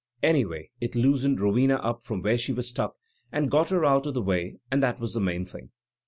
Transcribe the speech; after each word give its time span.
Anyway 0.23 0.71
it 0.81 0.95
loosened 0.95 1.39
Rowena 1.39 1.75
up 1.75 2.01
from 2.01 2.23
where 2.23 2.35
she 2.35 2.51
was 2.51 2.67
stuck 2.69 2.95
and 3.31 3.51
got 3.51 3.69
her 3.69 3.85
out 3.85 4.07
of 4.07 4.15
the 4.15 4.19
way 4.23 4.57
and 4.71 4.81
that 4.81 4.99
was 4.99 5.13
the 5.13 5.19
main 5.19 5.45
thing. 5.45 5.69